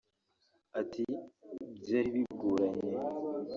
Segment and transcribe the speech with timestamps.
[0.79, 1.03] Ati
[1.81, 2.89] “Byari bigoranye